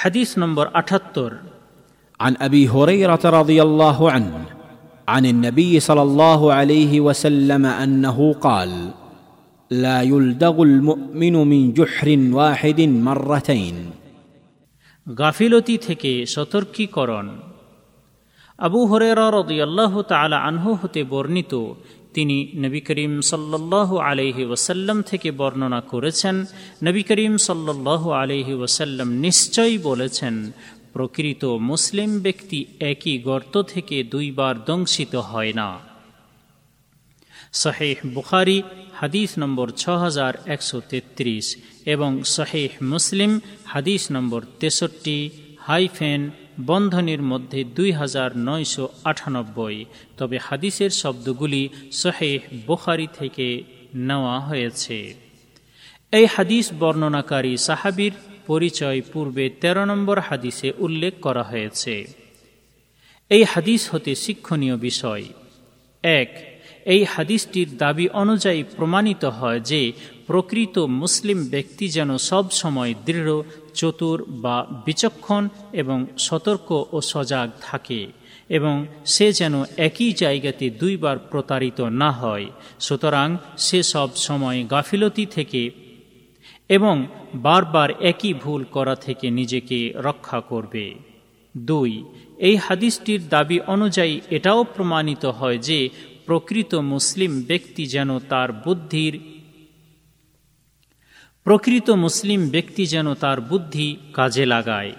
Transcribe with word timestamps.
হাদিস 0.00 0.30
নম্বর 0.38 0.66
আঠাত্তর 0.74 1.32
عن 2.20 2.36
ابي 2.38 2.62
هريره 2.68 3.24
رضي 3.40 3.58
الله 3.62 3.98
عنه 4.10 4.34
عن 5.08 5.24
النبي 5.26 5.72
صلى 5.80 6.02
الله 6.02 6.40
عليه 6.52 6.92
وسلم 7.00 7.64
انه 7.66 8.18
قال 8.36 8.70
لا 9.70 9.98
يلدغ 10.02 10.56
المؤمن 10.62 11.34
من 11.52 11.60
جحر 11.72 12.08
واحد 12.32 12.80
مرتين 12.80 13.76
গাফিলতি 15.06 15.76
থেকে 15.78 16.12
সতর্কীকরণ 16.26 17.26
আবু 18.58 18.80
হরেরা 18.90 19.26
রদিয়াল্লাহ 19.38 19.92
তালা 20.02 20.38
আনহু 20.48 20.70
হতে 20.80 21.00
বর্ণিত 21.12 21.52
তিনি 22.13 22.51
নবী 22.55 22.81
করিম 22.81 23.21
সাল্লাহ 23.21 23.97
আলহি 23.97 24.43
ওসাল্লাম 24.45 25.01
থেকে 25.01 25.31
বর্ণনা 25.31 25.81
করেছেন। 25.81 26.45
নবী 26.83 27.03
করিম 27.03 27.37
সাল্লাহ 27.37 28.09
আলহি 28.09 28.53
ওসাল্লাম 28.53 29.09
নিশ্চয়ই 29.11 29.77
বলেছেন, 29.77 30.51
প্রকৃত 30.93 31.45
মুসলিম 31.45 32.19
ব্যক্তি 32.19 32.65
একই 32.79 33.17
গর্ত 33.17 33.61
থেকে 33.61 34.03
দুইবার 34.03 34.55
দংশিত 34.65 35.15
হয় 35.15 35.53
না। 35.53 35.69
শাহেহ 37.53 37.97
বুখারি 38.13 38.63
হাদিস 38.93 39.37
নম্বর 39.37 39.71
ছ 39.71 39.89
হাজার 39.89 40.33
একশো 40.45 40.81
তেত্রিশ 40.89 41.57
এবং 41.85 42.23
শহেহ 42.23 42.71
মুসলিম 42.81 43.39
হাদিস 43.65 44.11
নম্বর 44.11 44.41
তেষট্টি 44.59 45.29
হাইফেন 45.59 46.21
বন্ধনীর 46.59 47.21
মধ্যে 47.21 47.63
দুই 47.63 47.91
হাজার 47.91 48.37
নয়শো 48.37 48.89
আটানব্বই। 49.03 49.85
তবে 50.17 50.37
হাদিসের 50.37 50.89
শব্দগুলি 50.89 51.69
শহেহ 51.91 52.55
বোখারি 52.65 53.07
থেকে 53.19 53.63
নেওয়া 53.95 54.39
হয়েছে। 54.39 55.13
এই 56.11 56.25
হাদিস 56.25 56.73
বর্ণনাকারী 56.79 57.57
সাহাবির 57.57 58.11
পরিচয় 58.47 59.01
পূর্বে 59.13 59.49
১৩ 59.49 59.85
নম্বর 59.85 60.19
হাদিসে 60.19 60.73
উল্লেখ 60.77 61.13
করা 61.21 61.43
হয়েছে। 61.43 62.07
এই 63.29 63.43
হাদিস 63.43 63.93
হতে 63.93 64.15
শিক্ষণীয় 64.15 64.77
বিষয়। 64.77 65.23
এক, 66.03 66.61
এই 66.85 67.03
হাদিসটির 67.03 67.77
দাবি 67.77 68.09
অনুযায়ী 68.09 68.63
প্রমাণিত 68.63 69.25
হয় 69.25 69.59
যে 69.59 69.91
প্রকৃত 70.27 70.79
মুসলিম 70.79 71.45
ব্যক্তি 71.45 71.89
যেন 71.89 72.17
সব 72.17 72.51
সময় 72.51 72.93
দৃঢ় 73.05 73.41
চতুর 73.73 74.17
বা 74.43 74.57
বিচক্ষণ 74.85 75.43
এবং 75.73 75.97
সতর্ক 76.17 76.69
ও 76.91 76.97
সজাগ 77.01 77.49
থাকে, 77.61 78.01
এবং 78.49 78.75
সে 79.05 79.27
যেন 79.33 79.55
একই 79.77 80.11
জায়গাতে 80.13 80.65
দুইবার 80.69 81.17
প্রতারিত 81.31 81.79
না 81.81 82.11
হয়। 82.11 82.45
সুতরাং 82.79 83.27
সে 83.57 83.79
সব 83.83 84.09
সময় 84.15 84.59
গাফিলতি 84.71 85.25
থেকে 85.25 85.71
এবং 86.69 86.95
বারবার 87.33 87.89
একই 88.01 88.33
ভুল 88.33 88.61
করা 88.63 88.95
থেকে 88.95 89.27
নিজেকে 89.29 89.79
রক্ষা 89.97 90.39
করবে। 90.41 90.85
দুই, 91.57 91.91
এই 92.37 92.55
হাদিসটির 92.55 93.21
দাবি 93.29 93.57
অনুযায়ী 93.67 94.15
এটাও 94.29 94.63
প্রমাণিত 94.63 95.25
হয় 95.25 95.57
যে 95.57 95.79
প্রকৃত 96.25 96.75
মুসলিম 96.75 97.31
ব্যক্তি 97.41 97.83
যেন 97.85 98.09
তার 98.19 98.49
বুদ্ধির 98.51 99.40
প্রকৃত 101.43 101.89
মুসলিম 101.89 102.49
ব্যক্তি 102.49 102.85
যেন 102.85 103.13
তার 103.13 103.41
বুদ্ধি 103.41 103.97
কাজে 104.13 104.45
লাগায় 104.45 104.93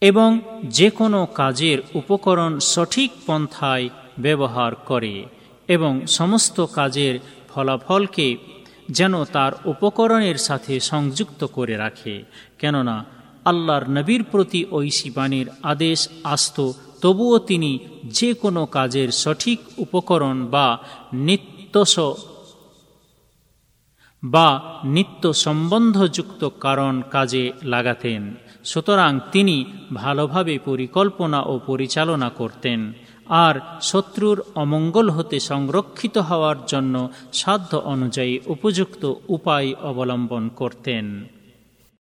এবং 0.00 0.40
যে 0.64 0.90
কোনো 0.90 1.26
কাজের 1.26 1.78
উপকরণ 1.94 2.58
সঠিক 2.58 3.10
পন্থায় 3.26 3.88
ব্যবহার 4.18 4.74
করে 4.74 5.24
এবং 5.68 6.06
সমস্ত 6.06 6.64
কাজের 6.64 7.18
ফলাফলকে 7.48 8.36
যেন 8.90 9.24
তার 9.24 9.52
উপকরণের 9.64 10.38
সাথে 10.38 10.80
সংযুক্ত 10.80 11.44
করে 11.44 11.76
রাখে। 11.76 12.22
কেননা 12.58 13.04
আল্লাহর 13.44 13.90
নবীর 13.90 14.24
প্রতি 14.24 14.66
ঐশী 14.72 15.10
বাণীর 15.10 15.50
আদেশ, 15.62 16.08
আসত, 16.24 16.72
তবুও 17.00 17.38
তিনি 17.38 17.78
যে 18.04 18.34
কোনো 18.34 18.66
কাজের 18.66 19.10
সঠিক 19.12 19.60
উপকরণ 19.76 20.46
বা 20.46 20.78
নিত্যস 21.12 21.98
বা 24.24 24.80
নিত্য 24.84 25.34
সম্বন্ধযুক্ত 25.34 26.48
কারণ 26.48 27.02
কাজে 27.10 27.52
লাগাতেন। 27.62 28.34
সুতরাং 28.64 29.20
তিনি 29.32 29.64
ভালোভাবে 29.94 30.58
পরিকল্পনা 30.64 31.42
ও 31.42 31.60
পরিচালনা 31.66 32.28
করতেন 32.28 32.92
আর 33.28 33.60
শত্রুর 33.82 34.42
অমঙ্গল 34.54 35.10
হতে 35.10 35.40
সংরক্ষিত 35.40 36.18
হওয়ার 36.18 36.56
জন্য 36.66 37.08
সাধ্য 37.32 37.76
অনুযায়ী 37.76 38.38
উপযুক্ত 38.46 39.12
উপায় 39.28 39.74
অবলম্বন 39.82 40.48
করতেন। 40.48 41.24